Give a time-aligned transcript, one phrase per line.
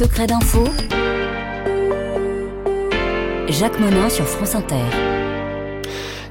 [0.00, 0.64] secrets d'info.
[3.50, 4.76] Jacques Monin sur France Inter.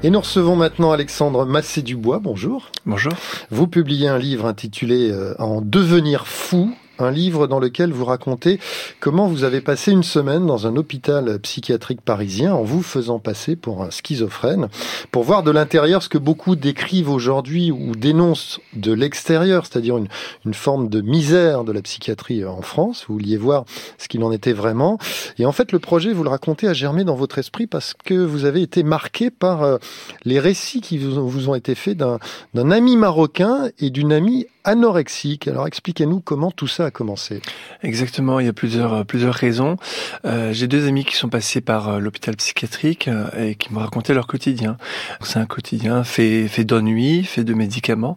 [0.02, 2.18] Et nous recevons maintenant Alexandre Massé-Dubois.
[2.18, 2.72] Bonjour.
[2.84, 3.12] Bonjour.
[3.52, 8.58] Vous publiez un livre intitulé euh, En devenir fou, un livre dans lequel vous racontez
[9.00, 13.56] comment vous avez passé une semaine dans un hôpital psychiatrique parisien en vous faisant passer
[13.56, 14.68] pour un schizophrène,
[15.10, 20.08] pour voir de l'intérieur ce que beaucoup décrivent aujourd'hui ou dénoncent de l'extérieur, c'est-à-dire une,
[20.54, 23.04] forme de misère de la psychiatrie en France.
[23.08, 23.64] Vous vouliez voir
[23.98, 24.98] ce qu'il en était vraiment.
[25.38, 28.14] Et en fait, le projet, vous le racontez, a germé dans votre esprit parce que
[28.14, 29.78] vous avez été marqué par euh,
[30.24, 35.48] les récits qui vous ont été faits d'un ami marocain et d'une amie anorexique.
[35.48, 37.40] Alors expliquez-nous comment tout ça a commencé.
[37.82, 39.76] Exactement, il y a plusieurs euh, plusieurs raisons.
[40.24, 44.14] Euh, J'ai deux amis qui sont passés par euh, l'hôpital psychiatrique et qui me racontaient
[44.14, 44.76] leur quotidien.
[45.22, 48.16] C'est un quotidien fait fait d'ennui, fait de médicaments.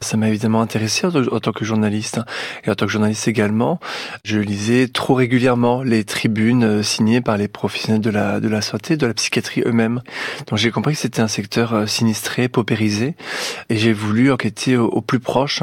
[0.00, 2.20] Ça m'a évidemment intéressé en, tant que journaliste
[2.64, 3.80] et en tant que journaliste également.
[4.24, 8.96] Je lisais trop régulièrement les tribunes signées par les professionnels de la de la santé,
[8.96, 10.00] de la psychiatrie eux-mêmes.
[10.48, 13.14] Donc j'ai compris que c'était un secteur sinistré, paupérisé,
[13.68, 15.62] et j'ai voulu enquêter au, plus proche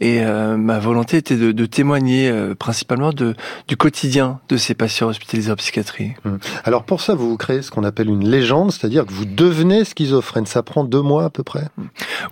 [0.00, 3.34] et euh, ma volonté était de témoigner euh, principalement de,
[3.68, 6.12] du quotidien de ces patients hospitalisés en psychiatrie.
[6.24, 6.38] Hum.
[6.64, 10.46] Alors pour ça, vous créez ce qu'on appelle une légende, c'est-à-dire que vous devenez schizophrène.
[10.46, 11.68] Ça prend deux mois à peu près?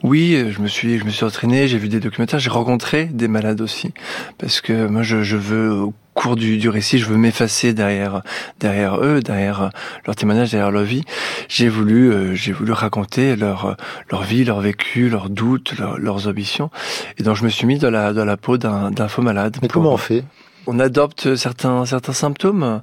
[0.02, 3.28] Oui, je me suis, je me suis entraîné, j'ai vu des documentaires, j'ai rencontré des
[3.28, 3.92] malades aussi,
[4.38, 5.86] parce que moi je, je veux
[6.18, 8.22] cours du, du récit, je veux m'effacer derrière
[8.58, 9.70] derrière eux, derrière
[10.04, 11.04] leur témoignage, derrière leur vie.
[11.48, 13.76] J'ai voulu euh, j'ai voulu raconter leur
[14.10, 16.70] leur vie, leur vécu, leurs doutes, leur, leurs ambitions.
[17.18, 19.58] Et donc je me suis mis dans la dans la peau d'un d'un faux malade.
[19.62, 20.24] Mais comment on fait?
[20.66, 22.82] On adopte certains certains symptômes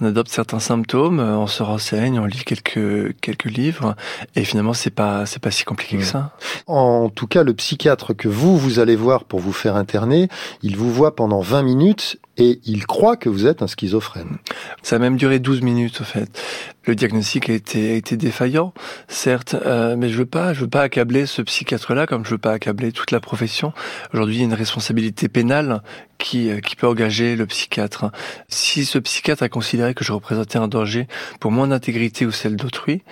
[0.00, 3.96] on adopte certains symptômes, on se renseigne, on lit quelques quelques livres,
[4.36, 6.30] et finalement c'est pas c'est pas si compliqué que ça.
[6.68, 10.28] En tout cas, le psychiatre que vous vous allez voir pour vous faire interner,
[10.62, 14.38] il vous voit pendant 20 minutes et il croit que vous êtes un schizophrène.
[14.82, 16.40] Ça a même duré 12 minutes, en fait.
[16.84, 18.72] Le diagnostic a été, a été défaillant,
[19.08, 22.38] certes, euh, mais je veux pas, je veux pas accabler ce psychiatre-là comme je veux
[22.38, 23.72] pas accabler toute la profession.
[24.14, 25.82] Aujourd'hui, il y a une responsabilité pénale
[26.16, 28.10] qui, qui peut engager le psychiatre.
[28.48, 31.08] Si ce psychiatre a considéré que je représentais un danger
[31.40, 33.02] pour mon intégrité ou celle d'autrui,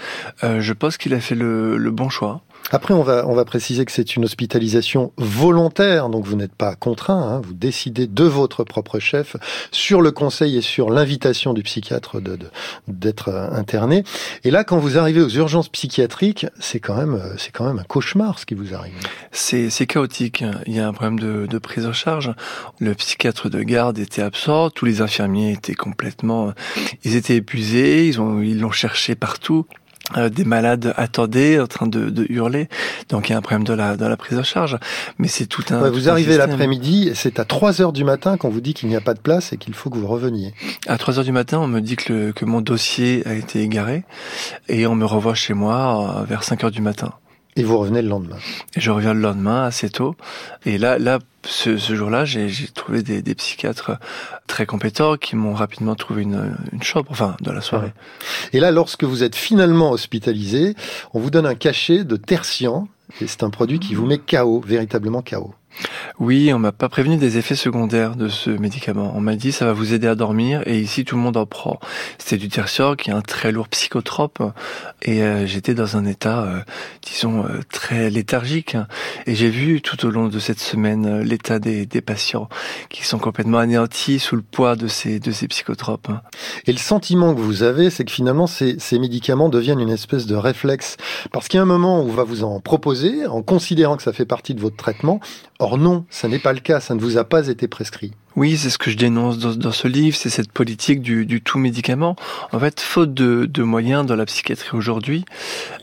[0.42, 2.42] euh, je pense qu'il a fait le, le bon choix.
[2.72, 6.74] Après, on va, on va préciser que c'est une hospitalisation volontaire, donc vous n'êtes pas
[6.74, 9.36] contraint, hein, vous décidez de votre propre chef,
[9.70, 12.38] sur le conseil et sur l'invitation du psychiatre de,
[12.88, 14.04] d'être interné.
[14.44, 17.84] Et là, quand vous arrivez aux urgences psychiatriques, c'est quand même, c'est quand même un
[17.84, 18.94] cauchemar ce qui vous arrive.
[19.30, 20.44] C'est, c'est chaotique.
[20.66, 22.32] Il y a un problème de, de prise en charge.
[22.80, 26.52] Le psychiatre de garde était absent, tous les infirmiers étaient complètement,
[27.04, 29.66] ils étaient épuisés, ils ont, ils l'ont cherché partout.
[30.16, 32.68] Euh, des malades attendaient en train de, de, hurler.
[33.08, 34.78] Donc il y a un problème de la, de la prise en charge.
[35.18, 35.82] Mais c'est tout un.
[35.82, 38.88] Ouais, vous tout arrivez l'après-midi, c'est à 3 heures du matin qu'on vous dit qu'il
[38.88, 40.54] n'y a pas de place et qu'il faut que vous reveniez.
[40.86, 43.60] À 3 heures du matin, on me dit que, le, que mon dossier a été
[43.62, 44.04] égaré
[44.68, 47.12] et on me revoit chez moi euh, vers 5 heures du matin.
[47.56, 48.36] Et vous revenez le lendemain.
[48.76, 50.14] Et je reviens le lendemain assez tôt.
[50.66, 53.92] Et là, là, ce, ce jour-là, j'ai trouvé des, des, psychiatres
[54.46, 57.92] très compétents qui m'ont rapidement trouvé une, une chambre, enfin, dans la soirée.
[58.52, 60.74] Et là, lorsque vous êtes finalement hospitalisé,
[61.14, 62.88] on vous donne un cachet de tertian.
[63.20, 65.54] Et c'est un produit qui vous met KO, véritablement KO.
[66.18, 69.12] Oui, on m'a pas prévenu des effets secondaires de ce médicament.
[69.14, 71.46] On m'a dit ça va vous aider à dormir et ici tout le monde en
[71.46, 71.78] prend.
[72.18, 74.42] C'était du tertior qui est un très lourd psychotrope
[75.02, 76.60] et euh, j'étais dans un état, euh,
[77.02, 78.76] disons, euh, très léthargique.
[79.26, 82.48] Et j'ai vu tout au long de cette semaine l'état des, patients
[82.90, 86.08] qui sont complètement anéantis sous le poids de ces, de ces psychotropes.
[86.66, 90.26] Et le sentiment que vous avez, c'est que finalement ces, ces médicaments deviennent une espèce
[90.26, 90.96] de réflexe.
[91.32, 94.02] Parce qu'il y a un moment où on va vous en proposer en considérant que
[94.02, 95.20] ça fait partie de votre traitement.
[95.66, 98.12] Or non, ça n'est pas le cas, ça ne vous a pas été prescrit.
[98.36, 101.42] Oui, c'est ce que je dénonce dans, dans ce livre, c'est cette politique du, du,
[101.42, 102.14] tout médicament.
[102.52, 105.24] En fait, faute de, de moyens dans la psychiatrie aujourd'hui,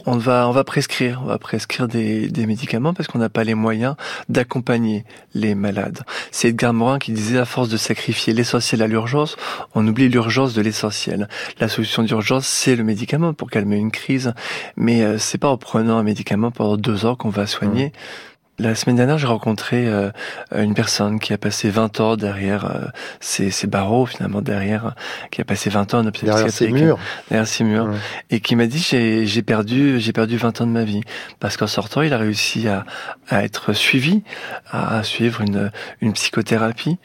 [0.06, 3.44] on va, on va prescrire, on va prescrire des, des médicaments parce qu'on n'a pas
[3.44, 3.96] les moyens
[4.30, 6.04] d'accompagner les malades.
[6.32, 9.36] C'est Edgar Morin qui disait à force de sacrifier l'essentiel à l'urgence,
[9.76, 11.28] on oublie l'urgence de l'essentiel.
[11.60, 14.34] La solution d'urgence, c'est le médicament pour calmer une crise,
[14.78, 17.88] mais euh, c'est pas en prenant un médicament pendant deux ans qu'on va soigner.
[17.88, 18.33] Mmh.
[18.60, 20.12] La semaine dernière, j'ai rencontré euh,
[20.56, 22.86] une personne qui a passé 20 ans derrière euh,
[23.20, 24.94] ces, barreaux, finalement, derrière,
[25.32, 27.00] qui a passé 20 ans en hôpital derrière ces murs.
[27.30, 27.86] Derrière ces murs.
[27.86, 27.98] Ouais.
[28.30, 31.02] Et qui m'a dit, j'ai perdu, j'ai perdu 20 ans de ma vie.
[31.40, 32.86] Parce qu'en sortant, il a réussi à,
[33.28, 34.22] à être suivi,
[34.70, 35.72] à, à, suivre une,
[36.02, 36.98] une psychothérapie.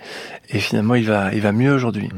[0.51, 2.11] Et finalement, il va, il va mieux aujourd'hui.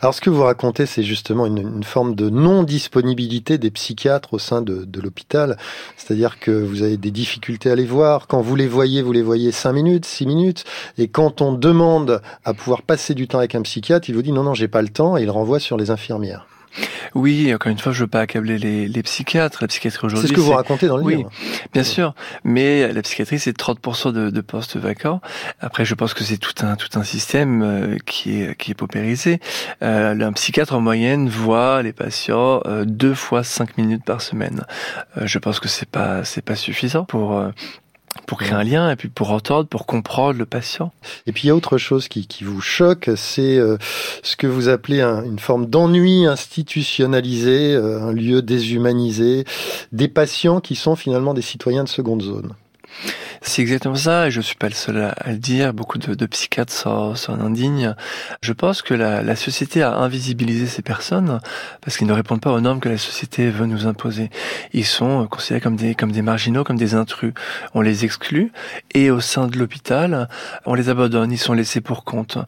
[0.00, 4.38] Alors ce que vous racontez, c'est justement une, une, forme de non-disponibilité des psychiatres au
[4.38, 5.56] sein de, de l'hôpital.
[5.96, 8.26] C'est-à-dire que vous avez des difficultés à les voir.
[8.26, 10.64] Quand vous les voyez, vous les voyez 5 minutes, 6 minutes.
[10.98, 14.32] Et quand on demande à pouvoir passer du temps avec un psychiatre, il vous dit
[14.32, 16.46] non, non, j'ai pas le temps et il renvoie sur les infirmières.
[17.14, 19.58] Oui, encore une fois, je veux pas accabler les, les psychiatres.
[19.60, 20.28] La psychiatrie aujourd'hui.
[20.28, 21.30] C'est ce que vous racontez dans le oui, livre.
[21.72, 22.14] Bien sûr,
[22.44, 25.20] mais la psychiatrie c'est 30% de, de, postes vacants.
[25.60, 28.74] Après, je pense que c'est tout un tout un système euh, qui est qui est
[28.74, 29.40] paupérisé.
[29.82, 34.64] Euh, un psychiatre en moyenne voit les patients euh, deux fois cinq minutes par semaine.
[35.16, 37.42] Euh, je pense que c'est pas c'est pas suffisant pour
[38.26, 40.92] pour créer un lien et puis pour entendre, pour comprendre le patient.
[41.26, 43.76] Et puis il y a autre chose qui, qui vous choque, c'est euh,
[44.22, 49.44] ce que vous appelez un, une forme d'ennui institutionnalisé, euh, un lieu déshumanisé,
[49.92, 52.54] des patients qui sont finalement des citoyens de seconde zone.
[53.42, 55.72] C'est exactement ça, et je suis pas le seul à, le dire.
[55.72, 57.94] Beaucoup de, psychiatres s'en, indignent.
[58.42, 61.40] Je pense que la, société a invisibilisé ces personnes
[61.80, 64.30] parce qu'ils ne répondent pas aux normes que la société veut nous imposer.
[64.74, 67.32] Ils sont considérés comme des comme des marginaux, comme des intrus.
[67.74, 68.52] On les exclut
[68.94, 70.28] et au sein de l'hôpital,
[70.66, 71.32] on les abandonne.
[71.32, 72.38] Ils sont laissés pour compte.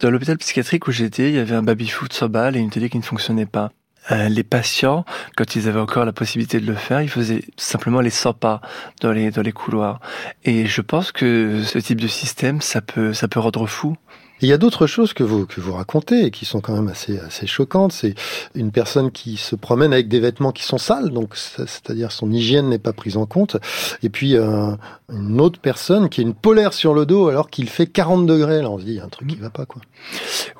[0.00, 2.98] Dans l'hôpital psychiatrique où j'étais, il y avait un baby-foot sobal et une télé qui
[2.98, 3.70] ne fonctionnait pas.
[4.10, 5.04] Euh, les patients,
[5.36, 8.60] quand ils avaient encore la possibilité de le faire, ils faisaient simplement les 100 pas
[9.00, 10.00] dans les, dans les couloirs.
[10.44, 13.96] Et je pense que ce type de système, ça peut, ça peut rendre fou.
[14.42, 16.88] Il y a d'autres choses que vous que vous racontez et qui sont quand même
[16.88, 17.92] assez assez choquantes.
[17.92, 18.14] C'est
[18.54, 22.68] une personne qui se promène avec des vêtements qui sont sales, donc c'est-à-dire son hygiène
[22.68, 23.56] n'est pas prise en compte.
[24.02, 24.72] Et puis euh,
[25.12, 28.62] une autre personne qui a une polaire sur le dos alors qu'il fait 40 degrés.
[28.62, 29.82] Là, on se dit il y a un truc qui va pas quoi.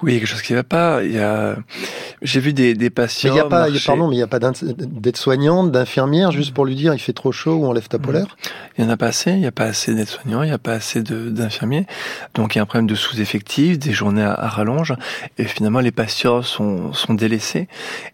[0.03, 1.03] Oui, il y a quelque chose qui va pas.
[1.03, 1.57] Il y a
[2.23, 3.31] j'ai vu des, des patients.
[3.31, 3.87] Mais il y a pas, marcher...
[3.87, 7.33] pardon, mais il n'y a pas d'aide-soignante, d'infirmière juste pour lui dire il fait trop
[7.33, 8.37] chaud ou enlève ta polaire?
[8.77, 9.31] Il y en a pas assez.
[9.31, 10.43] Il n'y a pas assez d'aides-soignants.
[10.43, 11.87] Il n'y a pas assez d'infirmiers.
[12.35, 14.95] Donc il y a un problème de sous-effectif des journées à, à, rallonge,
[15.39, 17.69] et finalement les patients sont, sont délaissés.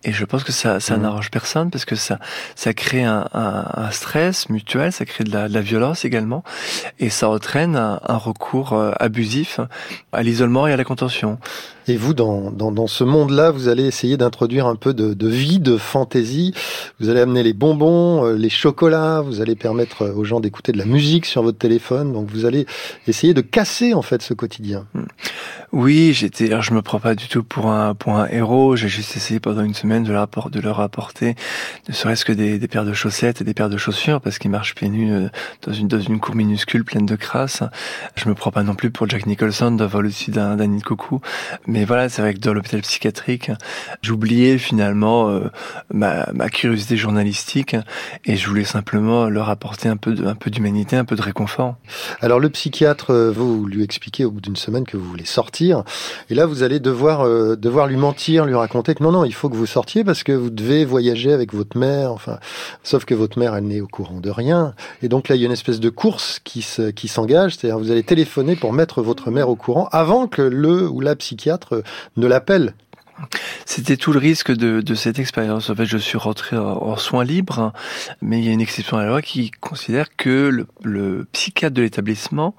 [0.04, 1.02] Et je pense que ça, ça mmh.
[1.02, 2.18] n'arrange personne parce que ça,
[2.54, 6.44] ça crée un, un, un, stress mutuel, ça crée de la, de la, violence également,
[6.98, 9.60] et ça entraîne un, un recours euh, abusif
[10.12, 11.38] à l'isolement et à la contention.
[11.88, 15.28] Et vous, dans, dans, dans ce monde-là, vous allez essayer d'introduire un peu de, de,
[15.28, 16.52] vie, de fantaisie.
[16.98, 19.20] Vous allez amener les bonbons, euh, les chocolats.
[19.20, 22.12] Vous allez permettre aux gens d'écouter de la musique sur votre téléphone.
[22.12, 22.66] Donc, vous allez
[23.06, 24.86] essayer de casser en fait ce quotidien.
[25.78, 26.58] Oui, j'étais.
[26.62, 28.76] Je me prends pas du tout pour un pour un héros.
[28.76, 31.34] J'ai juste essayé pendant une semaine de leur, de leur apporter,
[31.86, 34.50] ne serait-ce que des, des paires de chaussettes et des paires de chaussures, parce qu'ils
[34.50, 35.28] marchent pieds nus euh,
[35.66, 37.62] dans une dans une cour minuscule pleine de crasse.
[38.14, 40.82] Je me prends pas non plus pour Jack Nicholson de vol au-dessus d'un nid de
[40.82, 41.20] coucou.
[41.66, 43.50] Mais voilà, c'est vrai que dans l'hôpital psychiatrique,
[44.00, 45.50] j'oubliais finalement euh,
[45.92, 47.76] ma, ma curiosité journalistique
[48.24, 51.22] et je voulais simplement leur apporter un peu de, un peu d'humanité, un peu de
[51.22, 51.76] réconfort.
[52.22, 55.65] Alors le psychiatre, euh, vous lui expliquez au bout d'une semaine que vous voulez sortir,
[56.30, 59.34] et là vous allez devoir euh, devoir lui mentir, lui raconter que non non, il
[59.34, 62.38] faut que vous sortiez parce que vous devez voyager avec votre mère, enfin,
[62.82, 65.44] sauf que votre mère elle n'est au courant de rien, et donc là il y
[65.44, 69.02] a une espèce de course qui se, qui s'engage, c'est-à-dire vous allez téléphoner pour mettre
[69.02, 71.82] votre mère au courant avant que le ou la psychiatre
[72.16, 72.74] ne l'appelle.
[73.64, 75.70] C'était tout le risque de, cette expérience.
[75.70, 77.72] En fait, je suis rentré en, soins libres,
[78.20, 81.82] mais il y a une exception à la loi qui considère que le psychiatre de
[81.82, 82.54] l'établissement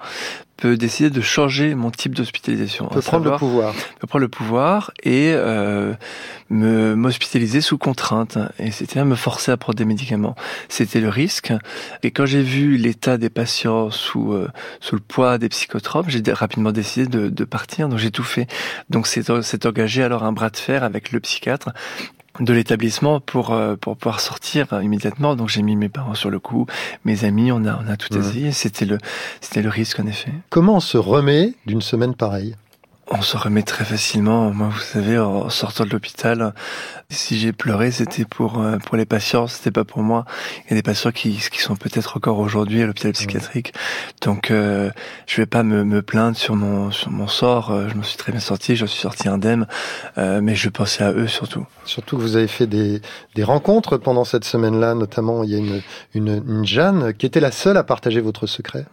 [0.57, 2.87] peut décider de changer mon type d'hospitalisation.
[2.87, 3.73] Peut prendre savoir, le pouvoir.
[3.99, 5.93] Peut prendre le pouvoir et euh,
[6.49, 8.37] me m'hospitaliser sous contrainte.
[8.59, 10.35] Et c'était me forcer à prendre des médicaments.
[10.67, 11.53] C'était le risque.
[12.03, 14.49] Et quand j'ai vu l'état des patients sous euh,
[14.79, 17.87] sous le poids des psychotropes, j'ai rapidement décidé de, de partir.
[17.87, 18.47] Donc j'ai tout fait.
[18.89, 21.69] Donc c'est engagé alors un bras de fer avec le psychiatre
[22.39, 25.35] de l'établissement pour euh, pour pouvoir sortir immédiatement.
[25.35, 26.65] Donc j'ai mis mes parents sur le coup,
[27.05, 28.19] mes amis, on a on a tout mmh.
[28.19, 28.51] essayé.
[28.51, 28.97] C'était le
[29.41, 30.31] c'était le risque en effet.
[30.49, 32.55] Comment on se remet d'une semaine pareille?
[33.09, 34.51] On se remet très facilement.
[34.51, 36.53] Moi, vous savez, en sortant de l'hôpital,
[37.09, 40.25] si j'ai pleuré, c'était pour euh, pour les patients, c'était pas pour moi.
[40.65, 43.73] Il y a des patients qui qui sont peut-être encore aujourd'hui à l'hôpital psychiatrique.
[44.21, 44.89] Donc, euh,
[45.25, 47.71] je vais pas me, me plaindre sur mon sur mon sort.
[47.71, 49.67] Euh, je me suis très bien sorti, je suis sorti indemne,
[50.17, 51.65] euh, mais je pensais à eux surtout.
[51.85, 53.01] Surtout que vous avez fait des
[53.35, 55.81] des rencontres pendant cette semaine-là, notamment il y a une,
[56.13, 58.85] une une Jeanne qui était la seule à partager votre secret.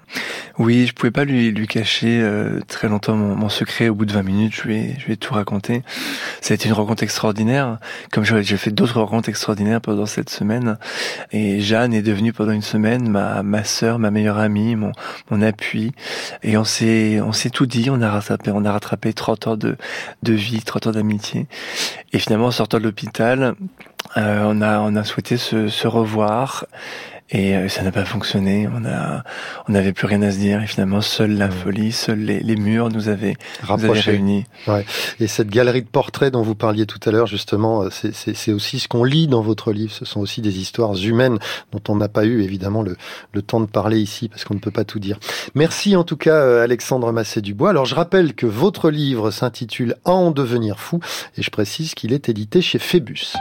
[0.58, 4.03] Oui, je pouvais pas lui lui cacher euh, très longtemps mon, mon secret au bout
[4.04, 5.34] de 20 minutes, je vais, je vais tout
[6.52, 7.78] a été une rencontre extraordinaire.
[8.10, 10.78] Comme j'ai fait d'autres rencontres extraordinaires pendant cette semaine.
[11.32, 14.92] Et Jeanne est devenue pendant une semaine ma, ma sœur, ma meilleure amie, mon,
[15.30, 15.92] mon appui.
[16.42, 17.90] Et on s'est, on s'est tout dit.
[17.90, 19.76] On a rattrapé, on a rattrapé 30 ans de,
[20.22, 21.46] de vie, 30 ans d'amitié.
[22.14, 23.54] Et finalement, en sortant de l'hôpital,
[24.16, 26.64] on a on a souhaité se, se revoir
[27.30, 28.68] et euh, ça n'a pas fonctionné.
[28.68, 29.24] On a,
[29.66, 30.62] on n'avait plus rien à se dire.
[30.62, 34.44] Et finalement, seule la folie, seuls les, les murs nous avaient, nous avaient réunis.
[34.66, 34.84] Ouais.
[35.20, 38.78] Et cette galerie de portraits dont vous parliez tout à l'heure, justement, euh, c'est aussi
[38.78, 39.92] ce qu'on lit dans votre livre.
[39.92, 41.38] Ce sont aussi des histoires humaines
[41.72, 42.96] dont on n'a pas eu évidemment le,
[43.32, 45.18] le, temps de parler ici parce qu'on ne peut pas tout dire.
[45.54, 47.70] Merci en tout cas, euh, Alexandre Massé-Dubois.
[47.70, 51.00] Alors, je rappelle que votre livre s'intitule en devenir fou
[51.38, 53.32] et je précise qu'il il est édité chez Phébus.